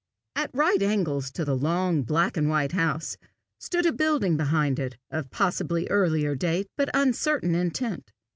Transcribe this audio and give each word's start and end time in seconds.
At 0.35 0.49
right 0.55 0.81
angles 0.81 1.29
to 1.33 1.45
the 1.45 1.55
long, 1.55 2.01
black 2.01 2.35
and 2.35 2.49
white 2.49 2.71
house, 2.71 3.17
stood 3.59 3.85
a 3.85 3.91
building 3.91 4.35
behind 4.35 4.79
it, 4.79 4.97
of 5.11 5.29
possibly 5.29 5.87
earlier 5.89 6.33
date, 6.33 6.65
but 6.75 6.89
uncertain 6.95 7.53
intent. 7.53 8.11